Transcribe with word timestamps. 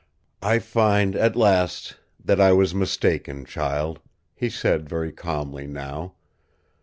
"I 0.41 0.57
find 0.57 1.15
at 1.15 1.35
last 1.35 1.97
that 2.25 2.41
I 2.41 2.53
was 2.53 2.73
mistaken, 2.73 3.45
child," 3.45 3.99
he 4.33 4.49
said, 4.49 4.89
very 4.89 5.11
calmly 5.11 5.67
now. 5.67 6.15